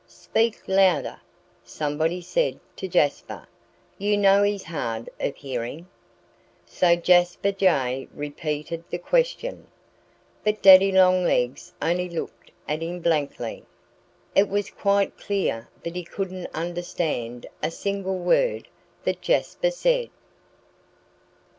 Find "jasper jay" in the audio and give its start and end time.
6.95-8.07